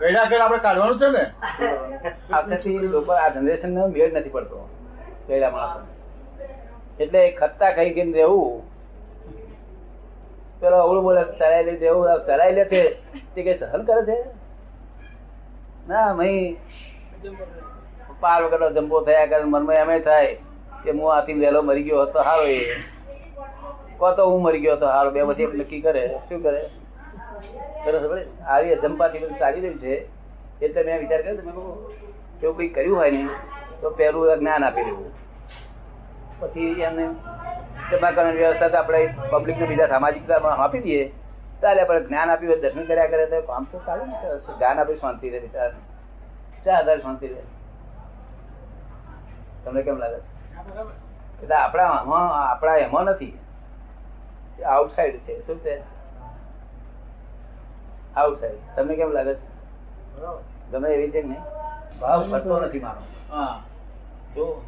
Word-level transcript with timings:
ગયડા 0.00 0.24
કઈડા 0.24 0.44
આપણે 0.44 0.58
કાઢવાનું 0.58 0.98
છે 0.98 1.08
ને? 1.10 1.24
આખેથી 2.32 2.78
લોકો 2.78 3.12
આ 3.12 3.28
જનરેશન 3.28 3.74
નો 3.74 3.86
મેળ 3.88 4.12
નથી 4.12 4.28
પડતો 4.28 4.68
કઈડા 5.26 5.50
માણસો 5.50 5.96
એટલે 7.00 7.30
ખત્તા 7.30 7.70
ખાઈ 7.70 7.90
ગઈ 7.90 8.12
રહેવું. 8.12 8.62
પેલો 10.60 10.76
અવળું 10.76 11.04
બોલે 11.04 11.22
ચલાવી 11.24 11.62
લે, 11.62 11.76
દેવું 11.76 12.06
ચલાવી 12.26 12.54
લે 12.54 12.64
છે. 12.64 12.82
તે 13.34 13.42
કઈ 13.42 13.58
સહન 13.58 13.82
કરે 13.82 14.02
છે? 14.04 14.18
ના, 15.88 16.14
મહી. 16.14 16.56
પાર 18.20 18.44
વગરનો 18.44 18.70
જંબો 18.70 19.00
થયા 19.00 19.26
કરે, 19.26 19.44
મનમાં 19.44 19.76
એમ 19.76 20.02
થાય 20.02 20.34
કે 20.84 20.90
હું 20.90 21.14
આથી 21.14 21.32
વહેલો 21.32 21.62
મરી 21.62 21.82
ગયો 21.82 22.02
હતો 22.02 22.22
સારો 22.22 22.46
એ. 22.46 22.60
કહો 23.98 24.12
તો 24.12 24.30
હું 24.30 24.42
મરી 24.42 24.60
ગયો 24.60 24.76
હતો 24.76 24.86
સારો, 24.86 25.10
બે 25.10 25.24
બધી 25.24 25.46
નક્કી 25.46 25.80
કરે, 25.80 26.08
શું 26.28 26.42
કરે? 26.42 26.70
આવી 28.46 28.74
અજંપાથી 28.74 29.18
બધું 29.18 29.38
ચાલી 29.38 29.60
રહ્યું 29.60 29.80
છે. 29.80 29.94
એટલે 30.62 30.82
મેં 30.82 30.98
વિચાર 31.00 31.20
કર્યો 31.22 31.42
મેં 31.44 31.54
કહું 31.54 31.68
એવું 32.42 32.56
કંઈ 32.56 32.68
કર્યું 32.68 32.96
હોય 32.98 33.10
ને, 33.10 33.28
તો 33.80 33.90
પહેલું 33.90 34.38
જ્ઞાન 34.38 34.64
આપી 34.64 34.84
દેવું. 34.84 35.10
પછી 36.40 36.80
એમને 36.80 37.04
જમાકરણ 37.90 38.32
વ્યવસ્થા 38.32 38.68
તો 38.68 38.78
આપણે 38.78 39.00
પબ્લિક 39.30 39.58
ને 39.58 39.66
બીજા 39.66 39.86
સામાજિક 39.86 40.30
આપી 40.30 40.78
દઈએ. 40.78 41.02
ચાલે 41.62 41.80
આપણે 41.82 42.00
જ્ઞાન 42.04 42.30
આપ્યું 42.30 42.52
હોય, 42.52 42.60
દર્શન 42.60 42.84
કર્યા 42.84 43.06
કરે 43.06 43.26
તો 43.26 43.40
કામ 43.42 43.64
તો 43.72 43.78
ચાલે 43.86 44.04
ને 44.04 44.14
જ્ઞાન 44.48 44.80
આપી 44.80 44.96
શાંતિ 44.96 45.30
રહે 45.30 45.40
બિચારા 45.40 45.70
શા 46.64 46.78
આધાર 46.78 46.98
શાંતિ 47.00 47.26
રહે. 47.28 47.42
તમને 49.64 49.82
કેમ 49.82 49.96
લાગે? 49.98 50.18
એટલે 51.42 51.56
આપણા 51.56 51.86
આપણા 52.44 52.76
એમાં 52.76 53.04
નથી. 53.04 53.32
આઉટસાઇડ 54.66 55.16
છે. 55.18 55.34
શું 55.46 55.58
છે? 55.64 55.74
આઉટસાઇડ 58.16 58.76
તમને 58.76 58.96
કેમ 58.96 59.12
લાગે 59.12 59.34
છે? 59.34 59.40
ગમે 60.72 60.88
એવી 60.88 61.10
છે 61.10 61.22
ને 61.22 61.28
નહીં? 61.28 61.42
ભાવ 62.00 62.30
ફરતો 62.30 62.60
નથી 62.60 62.78
મારો. 62.78 63.02
હા. 63.30 63.62
જો. 64.36 64.62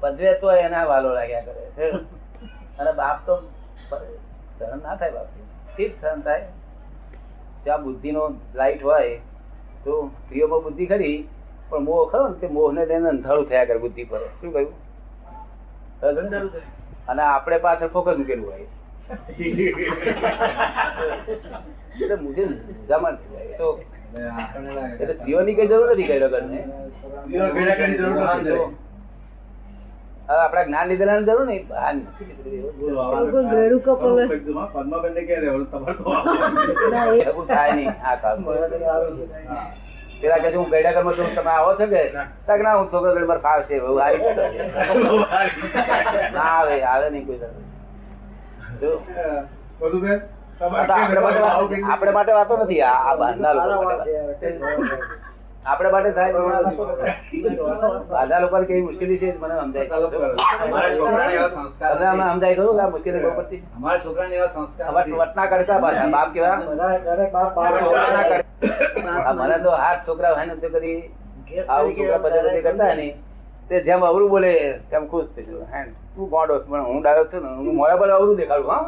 પદવે 0.00 0.34
તો 0.34 0.52
એના 0.52 0.84
વાલો 0.84 1.14
લાગ્યા 1.14 1.40
કરે 1.40 1.70
છે. 1.70 1.90
અને 2.78 2.92
બાપ 2.92 3.26
તો 3.26 3.42
સહન 4.58 4.82
ના 4.82 4.96
થાય 4.96 5.10
બાપ 5.10 5.26
ઠીક 5.76 6.00
સહન 6.00 6.20
થાય? 6.20 6.48
જ્યાં 7.64 7.84
બુદ્ધિ 7.84 8.12
નો 8.12 8.34
લાઈટ 8.54 8.84
હોય 8.84 9.16
તો 9.84 10.10
સ્ત્રીઓમાં 10.24 10.62
બુદ્ધિ 10.62 10.86
ખરી 10.86 11.28
પણ 11.68 11.78
મોહ 11.78 12.10
ખરો 12.10 12.28
ને 12.28 12.34
તે 12.34 12.46
મોહ 12.46 12.72
ને 12.72 12.86
લઈને 12.86 13.08
અંધારું 13.08 13.48
થયા 13.48 13.64
કરે 13.64 13.78
બુદ્ધિ 13.78 14.04
પર. 14.04 14.18
શું 14.40 14.52
કહ્યું? 14.52 14.72
અને 17.08 17.22
આપણે 17.22 17.58
પાછળ 17.58 17.88
ફોકસ 17.88 18.16
મૂકેલું 18.16 18.50
હોય. 18.50 18.66
એટલે 22.00 22.16
મુજે 22.22 22.44
જમા 22.88 23.12
તો 23.58 23.66
એટલે 25.00 25.14
સ્ત્રીઓની 25.14 25.56
કઈ 25.58 25.68
જરૂર 25.72 25.88
નથી 25.92 26.08
કઈ 26.08 26.20
જરૂર 26.20 26.32
નથી. 26.40 26.64
હવે 30.28 30.40
આપડા 30.42 30.64
જ્ઞાન 30.66 30.88
લીધેલા 30.88 31.20
જરૂર 31.28 31.46
નહીં? 31.46 31.64
ના 36.92 37.06
એ 37.12 37.18
એવું 37.28 37.46
થાય 37.46 37.72
નહીં. 37.78 37.92
આ 38.04 38.16
કામ 38.22 38.38
પેલા 40.22 40.38
કે 40.42 40.48
છે, 40.50 40.56
હું 40.56 40.68
ગયડા 40.70 40.94
ઘરમાં 40.96 41.16
છું 41.16 41.28
તમે 41.36 41.50
આવો 41.50 41.70
છો 41.78 41.86
કે? 41.92 42.02
તક 42.46 42.60
ના 42.62 42.76
હું 42.78 42.86
છોકરો 42.92 43.10
ઘર 43.14 43.24
મારે 43.30 43.42
ફાવશે 43.46 43.66
છે. 43.68 43.76
ના 46.36 46.50
આવે 46.58 46.74
આવે 46.92 47.06
નહીં 47.10 47.24
કોઈ 47.26 47.40
દાડો. 47.42 47.58
જો, 47.58 47.58
બધું 47.58 47.58
બેન, 47.58 47.58
આ 47.58 48.58
તમારે 48.58 48.68
તો 48.68 48.71
આપણે 50.62 51.20
માટે 51.20 51.40
વાત- 51.40 51.68
કંઈક- 51.68 51.90
આપણે 51.90 52.10
માટે 52.10 52.32
વાતો 52.32 52.54
નથી. 52.56 52.80
આ 52.82 53.14
બહારના 53.16 53.52
લોકો 53.52 53.90
આપણે 55.66 55.90
માટે 55.90 56.10
થાય 56.10 56.32
બહારના 58.10 58.38
લોકોને 58.38 58.64
કેવી 58.66 58.82
મુશ્કેલી 58.82 59.18
છે 59.18 59.28
મને 59.38 59.54
સમજાય. 59.56 59.88
અમારા 60.62 62.08
આમાં 62.08 62.30
સમજાય 62.32 62.54
કરું 62.54 62.76
કે 62.76 62.82
આ 62.82 62.88
મુશ્કેલી 62.88 63.20
બહુ 63.20 63.30
પડતી 63.36 63.60
અમારા 63.76 63.98
છોકરાને 63.98 64.34
એવા 64.36 64.46
સંસ્કાર 64.48 64.90
વટ- 64.96 65.18
વટના 65.18 65.46
કરતા 65.46 65.78
પાછા 65.78 66.06
બાપ 66.08 66.28
કેવા? 66.32 66.56
મને 69.34 69.56
તો 69.58 69.70
હાથ 69.76 70.00
છોકરા 70.08 70.32
હોય 70.32 70.44
ને 70.44 70.54
તો 70.56 70.68
કરી 70.68 70.96
આવું 71.68 71.92
છોકરા 71.94 72.18
બધા 72.18 72.60
કરતા 72.62 72.84
હોય 72.84 72.94
ને 72.94 73.06
તે 73.72 73.80
જેમ 73.80 74.02
અવરું 74.04 74.30
બોલે 74.30 74.50
તેમ 74.90 75.06
ખુશ 75.08 75.28
થઈ 75.36 75.44
જવું. 75.44 75.62
હે, 75.74 75.82
તું 76.14 76.28
ગોડો 76.30 76.58
પણ 76.58 76.84
હું 76.84 77.02
ડાયો 77.02 77.24
છું 77.24 77.42
ને, 77.42 77.50
હું 77.56 77.76
મોડા 77.76 77.96
પર 77.96 78.08
અવરું 78.10 78.36
દેખાડું, 78.36 78.68
હા? 78.70 78.80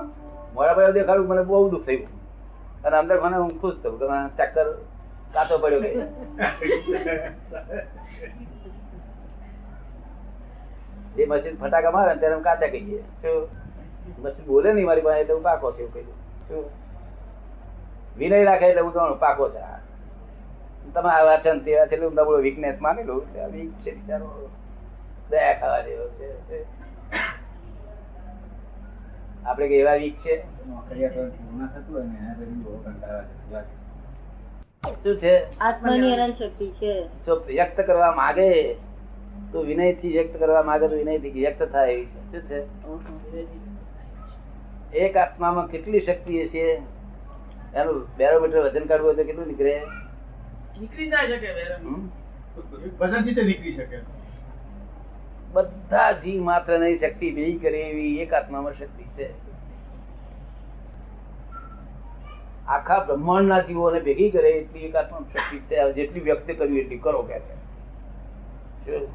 મોડા 0.55 0.73
પર 0.73 0.91
દેખાડું, 0.93 1.29
મને 1.29 1.43
બહુ 1.43 1.69
દુઃખ 1.71 1.87
થયું. 1.87 2.83
અને 2.85 2.97
અંદર 2.97 3.21
મને 3.21 3.37
હું 3.37 3.51
ખુશ 3.61 3.79
થયું. 3.83 3.99
કે 3.99 4.07
ચક્કર 4.39 4.67
કાચો 5.35 5.59
પડ્યો 5.59 5.81
જે 11.17 11.27
મશીન 11.27 11.57
ફટાકા 11.57 11.91
મારે 11.91 12.17
ત્યારે 12.17 12.37
કાચા 12.41 12.67
કહીએ. 12.67 12.99
શું? 13.23 13.49
મશીન 14.23 14.47
બોલે 14.47 14.73
નહીં 14.73 14.87
મારી 14.87 15.01
પાસે 15.01 15.33
હું 15.33 15.43
પાકો 15.43 15.73
છે 15.73 15.79
એવું 15.79 15.95
કહ્યું 15.95 16.13
શું? 16.49 16.65
વિનય 18.19 18.45
રાખે 18.45 18.67
એટલે 18.67 18.83
હું 18.83 18.93
જાણું 18.93 19.19
પાકો 19.19 19.49
છે. 19.49 19.63
તમે 20.93 21.11
આ 21.11 21.25
વાંચન 21.25 21.59
તે 21.65 21.97
હું 21.97 22.13
નબળો 22.13 22.39
વીકનેસ 22.39 22.77
માની 22.81 23.03
લઉં 23.03 23.23
વીક 23.53 23.73
છે, 23.83 23.95
બિચારો. 23.95 24.31
દયા 25.35 25.59
ખાવા 25.61 25.83
જેવો 25.83 26.07
છે? 26.19 26.29
આપડે 29.47 29.69
કે 29.69 29.77
એવા 29.79 29.95
વીક 29.95 30.17
છે. 30.25 30.35
શું 35.03 35.19
શક્તિ 36.39 36.67
જો 37.27 37.35
વ્યક્ત 37.47 37.79
કરવા 37.81 38.13
માંગે 38.13 38.49
તો 39.53 39.63
વિનયથી 39.63 40.13
વ્યક્ત 40.13 40.35
કરવા 40.39 40.63
માંગે 40.63 40.89
તો 40.89 40.97
વિનયથી 40.97 41.31
વ્યક્ત 41.31 41.63
થાય 41.73 41.93
એવી 41.93 42.41
છે. 42.41 42.61
શું 42.67 43.21
છે? 43.33 43.47
એક 45.05 45.17
આત્મામાં 45.17 45.69
કેટલી 45.69 46.01
શક્તિ 46.01 46.49
છે 46.49 46.65
એનું 47.75 47.97
બેરોમીટર 48.17 48.61
વજન 48.61 48.85
કાઢવું 48.87 49.09
હોય 49.09 49.17
તો 49.17 49.25
કેટલું 49.25 49.47
નીકળે? 49.47 49.77
નીકળી 50.81 51.09
ના 51.09 51.25
શકે 51.27 51.51
વજનથી 52.99 53.43
નીકળી 53.43 53.77
શકે. 53.77 53.99
બધા 55.55 56.13
જીવ 56.13 56.43
માત્રની 56.43 56.99
શક્તિ 56.99 57.31
ભેગી 57.35 57.59
કરે 57.59 57.81
એવી 57.81 58.17
એક 58.17 58.35
આત્મામાં 58.35 58.73
શક્તિ 58.73 59.05
છે. 59.05 59.35
આખા 62.67 62.99
બ્રહ્માંડ 62.99 63.49
ના 63.49 63.61
જીવોને 63.61 64.01
ભેગી 64.01 64.31
કરે 64.31 64.49
એટલી 64.51 64.81
એક 64.81 64.97
આત્મા 64.97 65.19
શક્તિ 65.33 65.59
છે. 65.59 65.93
જેટલી 65.93 66.21
વ્યક્ત 66.21 66.51
કરવી 66.51 66.79
એટલી 66.79 66.99
કરો 66.99 67.23
કે 67.23 67.41
છે. 67.41 69.07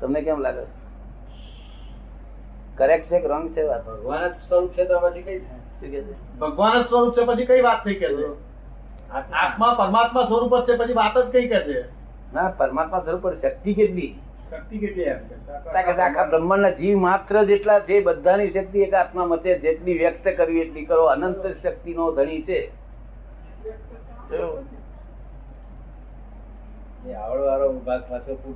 તમને 0.00 0.22
કેમ 0.22 0.40
લાગે? 0.40 0.66
કરેક્ટ 2.76 3.10
છે 3.10 3.20
કે 3.20 3.28
રોંગ 3.28 3.50
છે 3.50 3.62
વાત? 3.62 3.86
ભગવાન 3.86 4.28
જ 4.28 4.32
સ્વરૂપ 4.48 4.72
છે 4.72 4.84
તો 4.84 5.00
પછી 5.00 5.22
કઈ 5.22 5.38
થાય? 5.38 5.58
શું 5.58 5.90
કે 5.90 6.00
ભગવાન 6.38 6.82
જ 6.82 6.86
સ્વરૂપ 6.88 7.14
છે 7.16 7.24
પછી 7.24 7.46
કઈ 7.46 7.60
વાત 7.60 7.84
થઈ 7.84 7.94
કે 7.94 8.08
છે? 8.08 8.26
આત્મા 9.10 9.74
પરમાત્મા 9.78 10.22
સ્વરૂપ 10.22 10.56
જ 10.56 10.68
છે 10.68 10.76
પછી 10.76 10.92
વાત 10.92 11.18
જ 11.18 11.30
કઈ 11.30 11.48
કે 11.48 11.60
છે? 11.60 11.84
ના 12.32 12.48
પરમાત્મા 12.48 13.00
સ્વરૂપ 13.00 13.30
શક્તિ 13.30 13.74
કેટલી? 13.74 14.20
આખા 14.52 16.24
બ્રહ્માંડના 16.24 16.70
જીવ 16.70 16.98
માત્ર 16.98 17.44
જેટલા 17.44 17.80
છે 17.80 18.00
બધાની 18.00 18.50
શક્તિ 18.50 18.78
એક 18.78 18.94
આત્મા 18.94 19.26
મતે 19.26 19.58
જેટલી 19.58 19.98
વ્યક્ત 19.98 20.28
કરવી 20.28 20.60
એટલી 20.60 20.84
કરો. 20.84 21.04
અનંત 21.04 21.46
શક્તિનો 21.46 22.12
ધણી 22.12 22.42
છે. 22.42 22.72
ભાગ 27.84 28.02
પાછો 28.10 28.54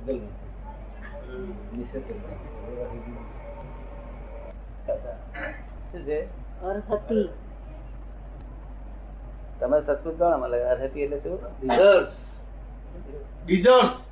તમે 9.59 9.81
સંસ્કૃત 9.81 10.19
કોણ 10.19 10.49
લાગે. 10.49 10.63
અરહતી 10.63 11.01
એટલે 11.01 11.17
શું? 11.17 11.39
Deserves. 11.63 12.13
ડિઝર્વ 13.45 14.08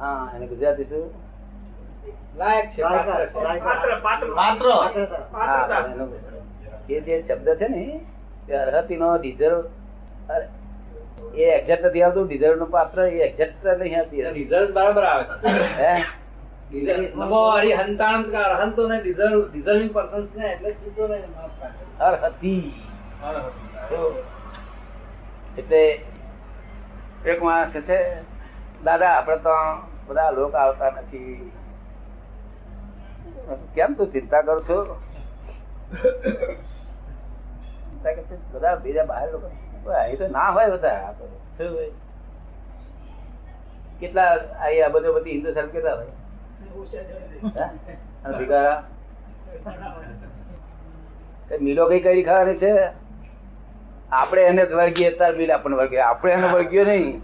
હા 0.00 0.30
એને 0.34 0.46
ગુજરાતી 0.46 0.86
શું 0.86 1.04
લાયક 2.36 2.66
છે 2.70 2.82
પાત્ર 2.84 3.20
છે. 3.24 4.36
પાત્ર 4.36 4.66
હા 5.32 5.58
પણ 5.66 5.92
એનો 5.92 6.06
એ 6.88 7.00
જે 7.02 7.14
શબ્દ 7.20 7.48
છે 7.58 7.68
ને 7.68 7.84
તે 8.46 8.52
અરહતી 8.58 8.98
નો 8.98 9.08
ડિઝર્વ 9.18 9.58
એ 11.36 11.44
એક્ઝેક્ટ 11.50 11.84
નથી 11.84 12.04
આવતું 12.04 12.26
ડિઝર્વનું 12.26 12.70
પાત્ર 12.70 12.98
એ 13.00 13.20
એક્ઝેક્ટ 13.20 13.62
નહીં 13.80 13.98
આવતી 13.98 14.24
Deserves 14.38 14.72
બરાબર 14.72 15.04
આવે 15.04 15.24
છે. 15.26 15.94
એટલે 25.56 25.82
એક 27.24 27.40
માણસ 27.42 27.74
છે 27.82 27.98
દાદા 28.82 29.12
આપડે 29.12 29.38
તો 29.40 29.54
બધા 30.10 30.30
લોકો 30.30 30.56
આવતા 30.56 30.90
નથી. 30.90 31.52
કેમ 33.74 33.94
તું 33.94 34.12
ચિંતા 34.12 34.42
કરું 34.42 34.60
છો? 34.60 35.00
બધા 38.52 38.74
બીજા 38.76 39.04
બહાર 39.04 39.32
લોકો. 39.32 39.50
ના 40.28 40.48
હોય? 40.48 40.66
કેટલા 44.00 44.34
હિન્દુ 45.26 45.52
કઈ 52.00 52.22
ખાવાની 52.22 52.58
છે? 52.58 52.88
આપણે 54.12 54.42
એને 54.42 54.66
જ 54.66 54.72
તાર 55.18 55.36
મિલ 55.36 55.52
આપણને 55.52 55.76
વળગીએ 55.76 56.00
આપણે 56.00 56.32
એને 56.32 56.48
વર્ગીય 56.48 56.84
નહીં. 56.84 57.22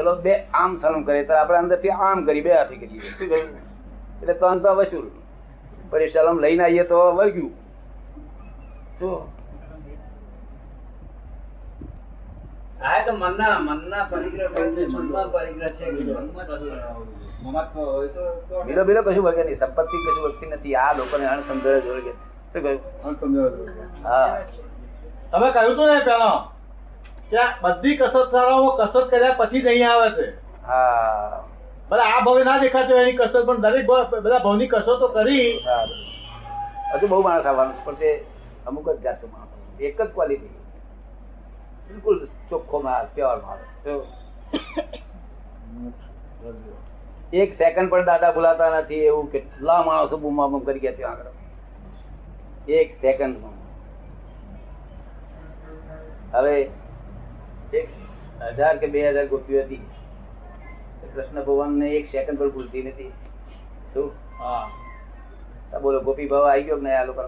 ચલો 0.00 0.12
બે 0.28 0.36
આમ 0.60 0.78
સલમ 0.82 1.02
કરે 1.08 1.24
તો 1.32 1.40
આપણે 1.40 1.58
અંદરથી 1.62 1.96
આમ 2.10 2.18
કરી 2.28 2.44
બે 2.46 2.52
હાથી 2.58 2.80
કરીએ. 2.84 3.00
શું 3.18 3.28
કહ્યું 3.32 3.50
એટલે 4.20 4.34
તન 4.44 4.62
તો 4.64 4.70
વસૂલ 4.78 5.10
પછી 5.90 6.10
સલમ 6.14 6.36
લઈને 6.46 6.62
આવીએ 6.64 6.84
તો 6.94 6.98
વળગ્યું. 7.18 7.52
શું 8.98 9.16
આ 12.90 13.00
તો 13.06 13.12
મનના 13.22 13.56
મનના 13.64 14.04
પરિગ્રહ 14.10 14.50
મનમાં 14.92 15.26
પરિગ્રહ 15.32 15.72
છે 15.78 15.86
કે 15.96 16.02
મનમાં 16.04 16.46
જ 16.62 16.64
મમત્વ 17.42 17.76
હોય 17.76 18.08
તો 18.14 18.22
તો 18.48 18.54
બીલો 18.68 18.82
બીલો 18.88 19.00
કશું 19.02 19.24
વળગે 19.26 19.42
નહીં. 19.44 19.58
સંપત્તિ 19.62 19.96
કશું 20.04 20.22
વળગતી 20.24 20.50
નથી. 20.52 20.76
આ 20.76 20.92
લોકોને 20.98 21.26
અણસમજણ 21.32 21.80
જ 21.84 21.86
વળગે 21.88 22.12
શું 22.52 22.60
કહ્યું 22.62 22.80
હા. 24.04 24.38
તમે 25.32 25.48
કહ્યું 25.56 25.76
તું 25.76 25.86
ને 25.92 25.98
પેલા. 26.08 26.38
કે 27.30 27.42
બધી 27.62 27.96
કસરત 27.96 28.30
શાળાઓ 28.30 28.70
કસરત 28.80 29.10
કર્યા 29.10 29.38
પછી 29.38 29.62
નહીં 29.62 29.90
આવે 29.92 30.08
છે. 30.10 30.26
હા. 30.66 31.42
ભલે 31.90 32.02
આ 32.02 32.20
ભાવે 32.24 32.42
ના 32.44 32.58
દેખાતો 32.58 32.94
એની 32.94 33.16
કસરત 33.16 33.46
પણ 33.46 33.60
દરેક 33.60 33.86
બધા 33.86 34.38
ભવની 34.38 34.68
કસરતો 34.68 35.08
કરી. 35.08 35.50
હજુ 36.92 37.06
બહુ 37.08 37.22
માણસ 37.22 37.46
આવવાનું 37.46 37.84
પણ 37.84 37.94
તે 37.94 38.10
અમુક 38.66 38.88
જ 38.88 39.02
જાતનો 39.02 39.28
માણસ 39.32 39.80
એક 39.80 40.02
જ 40.02 40.08
ક્વોલિટી 40.14 40.56
બિલકુલ 41.88 42.18
ચોખ્ખો 42.50 42.78
માલ 42.80 43.06
પ્યોર 43.14 43.38
માલ. 43.38 43.60
એક 47.32 47.50
સેકન્ડ 47.58 47.90
પણ 47.90 48.04
દાદા 48.04 48.32
ભૂલાતા 48.32 48.70
નથી 48.78 49.00
એવું 49.04 49.32
કેટલા 49.32 49.82
માણસો 49.82 50.16
બૂમા 50.16 50.46
બૂમ 50.46 50.64
કરી 50.64 50.80
ગયા 50.80 50.98
ત્યાં 50.98 51.12
આગળ. 51.12 51.30
એક 52.68 52.88
સેકન્ડમાં 53.00 53.56
હવે 56.32 56.56
એક 57.74 57.88
હજાર 58.56 58.76
કે 58.76 58.86
બે 58.86 59.10
હજાર 59.10 59.26
ગોપીઓ 59.26 59.62
હતી. 59.62 59.80
કૃષ્ણ 61.14 61.42
ભગવાન 61.44 61.70
ને 61.72 61.90
એક 61.90 62.06
સેકન્ડ 62.12 62.38
પણ 62.38 62.50
ભૂલતી 62.50 62.82
નથી. 62.82 63.12
શું? 63.94 64.12
હા. 64.38 64.70
બોલો 65.82 66.00
ગોપી 66.00 66.26
ભાવ 66.26 66.44
આવી 66.44 66.62
ગયો 66.62 66.76
કે 66.76 66.82
નહીં 66.82 66.98
આ 66.98 67.04
લોકો 67.04 67.22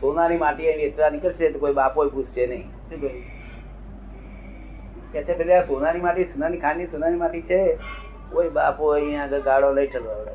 સોનાની 0.00 0.36
માટી 0.36 0.66
એની 0.66 0.82
એટલા 0.82 1.10
નીકળશે 1.10 1.50
તો 1.50 1.58
કોઈ 1.58 1.72
બાપો 1.72 2.08
પૂછશે 2.08 2.46
નહીં. 2.46 2.66
કે 5.12 5.22
છે 5.22 5.34
પેલી 5.34 5.60
સોનાની 5.66 6.00
માટી 6.00 6.24
સોનાની 6.24 6.58
ખાંડની 6.58 6.86
સોનાની 6.86 7.16
માટી 7.16 7.42
છે? 7.42 7.78
કોઈ 8.32 8.48
બાપો 8.48 8.92
અહીંયા 8.92 9.24
આગળ 9.24 9.40
ગાળો 9.40 9.72
લઈ 9.72 9.86
ચલાવડે 9.86 10.32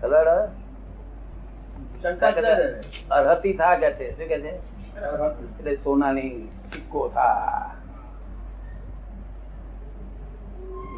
ચલવાડે? 0.00 0.65
અરહતી 2.06 3.54
થા 3.60 3.74
કે 3.82 3.90
છે 3.98 4.06
શું 4.16 4.28
કે 4.28 4.38
છે? 4.44 4.52
એટલે 5.58 5.72
સોનાની 5.84 6.32
સિક્કો 6.72 7.00
થા. 7.14 7.72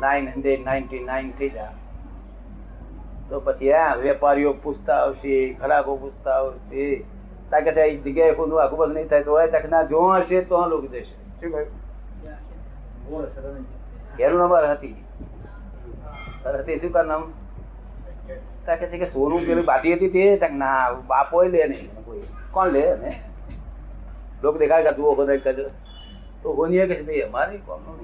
નાઇન 0.01 0.29
હંડ્રેડ 0.33 0.65
નાઇન્ટી 0.67 1.05
નાઇન 1.05 1.31
થઈ 1.39 1.51
જા. 1.55 1.71
તો 3.31 3.41
પછી 3.47 3.73
આ 3.73 3.95
વેપારીઓ 4.03 4.53
પૂછતા 4.67 4.99
આવશે 5.07 5.35
ખરાકો 5.61 5.97
પૂછતા 5.97 6.37
આવશે. 6.43 6.85
તાકે 7.51 7.71
એ 7.71 7.97
જગ્યાએ 7.97 8.35
કોઈનું 8.39 8.63
આખું 8.63 8.79
બધું 8.79 8.95
નહીં 8.95 9.09
થાય 9.09 9.25
તો 9.25 9.31
હોય 9.31 9.49
તાકે 9.57 9.69
ના 9.69 9.83
જો 9.83 10.05
હશે 10.13 10.39
તો 10.53 10.55
આ 10.61 10.67
લોકો 10.67 10.87
જશે. 10.87 11.17
શું 11.41 11.51
કહ્યું? 11.53 11.69
એનું 14.19 14.41
નંબર 14.41 14.65
હતી. 14.71 14.97
હતી 16.61 16.79
શું 16.81 16.93
કર 16.93 17.05
નામ 17.13 17.23
કે 18.77 19.07
સોનું 19.13 19.47
પેલું 19.47 19.65
બાટી 19.65 19.95
હતી 19.95 20.37
તે 20.41 20.49
ના, 20.49 20.93
બાપો 21.11 21.43
લે 21.43 21.67
નહીં. 21.67 21.91
કોણ 22.53 22.69
લે 22.73 22.83
ને 23.03 23.13
લોકો 24.43 24.59
દેખાય 24.59 24.85
કે 24.87 24.93
તું 24.97 25.17
બધા 25.17 25.37
કદ 25.45 25.59
તો 26.43 26.49
હોનીએ 26.59 26.85
કે 26.87 26.95
ભાઈ, 27.03 27.23
અમારે 27.23 27.57
કોમનું. 27.67 27.97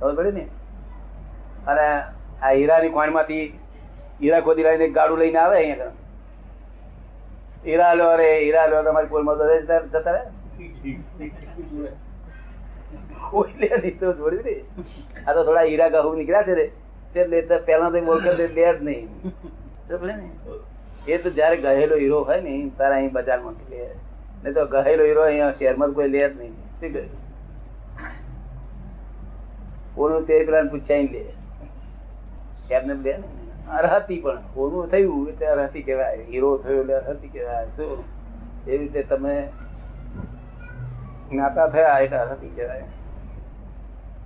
ખબર 0.00 0.14
પડી 0.16 0.34
ને? 0.38 0.44
અને 1.66 1.86
આ 2.42 2.50
હીરાની 2.54 2.92
કોણમાંથી 2.96 3.44
હીરા 4.20 4.42
ખોદી 4.48 4.64
લાવીને 4.66 4.88
ગાડું 4.96 5.18
લઈને 5.18 5.38
આવે 5.42 5.56
અહીંયા. 5.58 5.94
હીરા 7.66 7.94
લો 7.94 8.08
રે, 8.16 8.30
હીરા 8.40 8.66
લો, 8.72 8.76
તમારી 8.88 9.12
પોલમાં 9.12 9.36
માં 9.38 9.48
જતા 9.92 10.12
રહે 10.16 10.22
કોઈ 13.30 13.54
લે 13.60 13.68
નહીં, 13.82 13.96
તો 14.00 14.06
જોડી 14.18 14.42
દે. 14.48 14.54
આ 15.26 15.32
તો 15.34 15.40
થોડા 15.44 15.66
હીરા 15.70 15.90
ઘઉં 15.94 16.18
નીકળ્યા 16.18 16.48
છે 16.48 16.54
ને 16.58 16.66
તે 17.16 17.28
લેતા 17.34 17.58
પેલા 17.68 17.90
તો 17.90 18.00
બોલ 18.00 18.20
લે 18.22 18.48
જ 18.48 18.58
નહીં. 18.80 19.08
એ 21.06 21.18
તો 21.18 21.30
જયારે 21.30 21.56
ગહેલો 21.56 21.96
હીરો 21.96 22.24
હોય 22.24 22.40
ને 22.40 22.54
તારે 22.78 22.94
અહીં 22.94 23.12
બજારમાં 23.12 23.54
લે. 23.70 23.84
નહીં 24.42 24.54
તો 24.54 24.66
ગહેલો 24.66 25.04
હીરો 25.04 25.22
અહીંયા 25.22 25.52
શહેરમાં 25.52 25.88
માં 25.88 25.94
કોઈ 25.94 26.08
લે 26.08 26.22
જ 26.28 26.32
નહીં. 26.38 26.54
શું 26.80 26.92
કહ્યું? 26.92 27.08
ઓનું 29.96 30.26
તે 30.26 30.40
પેલા 30.44 30.64
પૂછાઈ 30.64 31.06
લે. 31.06 31.22
એમને 32.70 32.94
લે 32.94 33.16
ને. 33.16 33.28
અરહતી 33.70 34.20
પણ. 34.20 34.42
ઓનું 34.56 34.90
થયું 34.90 35.28
એટલે 35.28 35.46
અરહતી 35.46 35.82
કહેવાય. 35.82 36.26
હીરો 36.32 36.50
થયો 36.58 36.80
એટલે 36.80 36.94
અરહતી 36.94 37.28
કહેવાય. 37.28 37.70
શું? 37.76 38.04
એવી 38.66 38.78
રીતે 38.78 39.02
તમે 39.02 39.48
જ્ઞાતા 41.30 41.68
થયા 41.68 41.96
એટલે 41.98 42.18
અરહતી 42.18 42.52
કહેવાય. 42.56 42.84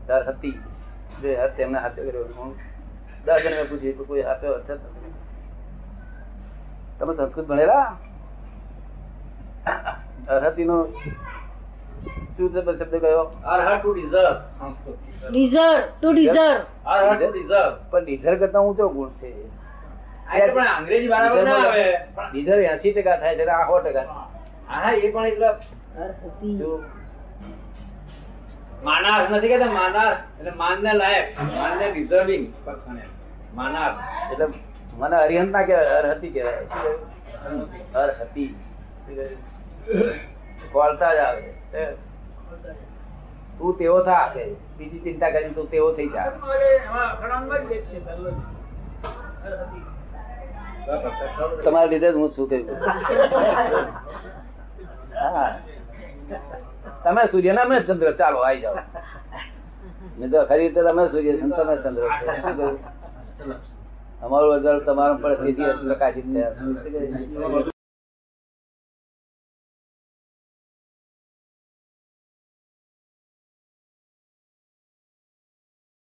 અરહતી. 0.08 0.56
જે 1.22 1.38
તેમને 1.56 1.78
હાથે 1.78 2.02
કર્યો. 2.02 2.52
દસ 3.24 3.38
જણ 3.42 3.66
પૂછ્યું 3.70 3.96
કે 3.98 4.04
કોઈ 4.08 4.22
હાથે 4.28 4.46
અર્થ 4.48 4.70
નથી. 4.70 5.12
તમે 6.98 7.12
સંસ્કૃત 7.16 7.46
ભણેલા? 7.50 7.88
અરહતી 10.28 10.64
નો 10.64 10.76
શું 12.36 12.48
છે 12.52 12.60
શબ્દ 12.78 12.94
કયો? 13.00 13.24
To 13.78 13.90
deserve 13.94 14.36
to 15.30 15.38
to 16.00 16.08
deserve 16.12 17.72
પણ 17.90 18.04
ડીઝલ 18.04 18.36
કરતા 18.38 18.62
ઊંચો 18.66 18.84
ગુણ 18.94 19.10
છે. 19.20 19.30
આ 20.28 20.46
તો 20.46 20.52
પણ 20.54 20.68
અંગ્રેજી 20.78 21.08
બરાબર 21.08 21.42
ના 21.44 21.58
આવે. 21.64 21.86
પણ 22.14 22.64
એસી 22.70 22.92
ટકા 22.92 23.16
થાય 23.16 23.34
છે 23.36 23.44
આ 23.50 23.66
સો 23.68 23.76
ટકા. 23.80 24.06
હા 24.68 24.90
એ 24.92 25.10
પણ 25.10 25.26
એટલે 25.26 25.48
માનાર 28.84 29.30
નથી 29.30 29.48
કેતા 29.48 29.72
માનાર. 29.72 30.16
એટલે 30.38 30.50
માનને 30.52 30.92
લાયક. 30.92 31.38
માનને 31.56 31.92
ડિઝર્વિંગ 31.92 32.52
પર્સન 32.64 32.98
માનાર. 33.54 33.94
એટલે 34.32 34.46
મને 34.98 35.16
હરિહંત 35.24 35.50
ના 35.50 35.62
કહેવાય 35.62 35.98
અરહતી 35.98 36.30
કહેવાય. 36.30 36.66
અરહતી 37.94 38.56
કોળતા 40.72 41.14
જ 41.14 41.18
આવે. 41.18 41.54
તું 43.58 43.78
તેવો 43.78 44.02
થા 44.04 44.28
કે 44.34 44.56
બીજી 44.78 45.00
ચિંતા 45.00 45.30
કરી 45.30 45.54
તું 45.54 45.68
તેવો 45.70 45.92
થઈ 45.92 46.08
જા. 46.08 46.32
તમારા 51.62 51.86
લીધે 51.86 52.12
જ 52.12 52.14
હું 52.14 52.32
છું 52.32 52.48
કહ્યું? 52.48 52.70
હા. 55.14 55.58
તમે 57.04 57.22
સૂર્ય 57.30 57.52
ના 57.54 57.80
ચંદ્ર 57.82 58.12
ચાલો 58.14 58.38
આવી 58.40 58.62
જાઓ 58.62 58.76
નહીં 60.16 60.30
તો 60.32 60.38
ખરી 60.46 60.60
રીતે 60.62 60.80
તમે 60.82 61.02
સૂર્ય 61.08 61.32
તમે 61.38 61.74
ચંદ્ર? 61.78 62.04
અમારું 64.22 64.52
અજર 64.56 64.76
તમારું 64.84 65.18
પણ 65.18 65.36
સીધી 65.38 65.72
પ્રકાશિત 65.82 66.26
થયા? 66.26 67.78